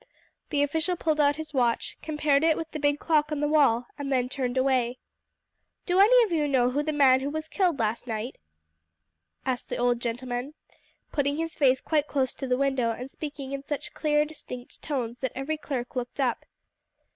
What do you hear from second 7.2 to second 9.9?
who was killed last night?" asked the